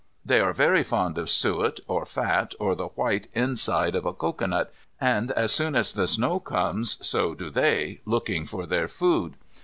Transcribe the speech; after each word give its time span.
They 0.25 0.39
are 0.39 0.51
very 0.51 0.81
fond 0.81 1.19
of 1.19 1.29
suet 1.29 1.79
or 1.87 2.07
fat 2.07 2.55
or 2.59 2.73
the 2.73 2.87
white 2.87 3.27
inside 3.35 3.93
of 3.93 4.03
a 4.03 4.13
cocoanut, 4.13 4.73
and 4.99 5.29
as 5.33 5.51
soon 5.51 5.75
as 5.75 5.93
the 5.93 6.07
snow 6.07 6.39
comes 6.39 6.97
so 7.05 7.35
do 7.35 7.51
they, 7.51 8.01
looking 8.03 8.45
for 8.45 8.65
their 8.65 8.87
food. 8.87 9.35